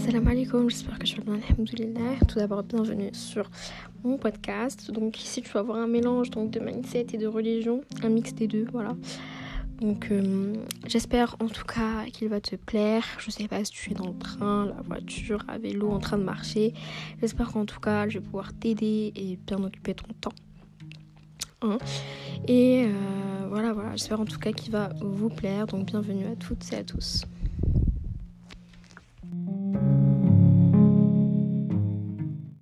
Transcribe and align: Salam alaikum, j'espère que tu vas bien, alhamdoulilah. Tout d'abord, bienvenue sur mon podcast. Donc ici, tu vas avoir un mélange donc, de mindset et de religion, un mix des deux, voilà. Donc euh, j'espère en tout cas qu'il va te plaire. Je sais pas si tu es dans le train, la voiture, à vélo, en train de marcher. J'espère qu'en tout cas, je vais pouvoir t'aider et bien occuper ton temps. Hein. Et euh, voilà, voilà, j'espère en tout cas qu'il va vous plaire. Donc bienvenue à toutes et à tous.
Salam 0.00 0.26
alaikum, 0.28 0.70
j'espère 0.70 0.98
que 0.98 1.04
tu 1.04 1.20
vas 1.20 1.24
bien, 1.24 1.40
alhamdoulilah. 1.46 2.24
Tout 2.26 2.38
d'abord, 2.38 2.62
bienvenue 2.62 3.10
sur 3.12 3.50
mon 4.02 4.16
podcast. 4.16 4.90
Donc 4.90 5.22
ici, 5.22 5.42
tu 5.42 5.50
vas 5.50 5.60
avoir 5.60 5.76
un 5.76 5.86
mélange 5.86 6.30
donc, 6.30 6.50
de 6.50 6.58
mindset 6.58 7.08
et 7.12 7.18
de 7.18 7.26
religion, 7.26 7.82
un 8.02 8.08
mix 8.08 8.34
des 8.34 8.46
deux, 8.46 8.64
voilà. 8.72 8.96
Donc 9.82 10.08
euh, 10.10 10.54
j'espère 10.86 11.36
en 11.38 11.48
tout 11.48 11.66
cas 11.66 12.06
qu'il 12.10 12.28
va 12.28 12.40
te 12.40 12.56
plaire. 12.56 13.04
Je 13.18 13.30
sais 13.30 13.46
pas 13.46 13.62
si 13.62 13.72
tu 13.72 13.90
es 13.90 13.94
dans 13.94 14.08
le 14.08 14.18
train, 14.18 14.66
la 14.74 14.80
voiture, 14.80 15.44
à 15.48 15.58
vélo, 15.58 15.90
en 15.90 15.98
train 15.98 16.16
de 16.16 16.24
marcher. 16.24 16.72
J'espère 17.20 17.52
qu'en 17.52 17.66
tout 17.66 17.80
cas, 17.80 18.08
je 18.08 18.20
vais 18.20 18.24
pouvoir 18.24 18.54
t'aider 18.54 19.12
et 19.14 19.38
bien 19.46 19.62
occuper 19.62 19.94
ton 19.94 20.08
temps. 20.18 20.34
Hein. 21.60 21.76
Et 22.48 22.86
euh, 22.86 23.46
voilà, 23.50 23.74
voilà, 23.74 23.90
j'espère 23.96 24.20
en 24.20 24.24
tout 24.24 24.38
cas 24.38 24.52
qu'il 24.52 24.72
va 24.72 24.88
vous 25.02 25.28
plaire. 25.28 25.66
Donc 25.66 25.84
bienvenue 25.86 26.24
à 26.24 26.36
toutes 26.36 26.72
et 26.72 26.76
à 26.76 26.84
tous. 26.84 27.26